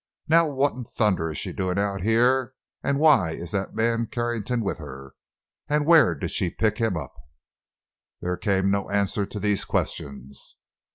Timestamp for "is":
1.29-1.37, 3.35-3.51